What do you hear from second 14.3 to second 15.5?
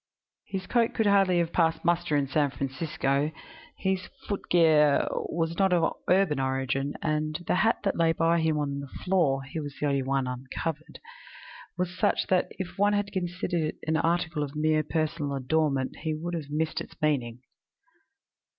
of mere personal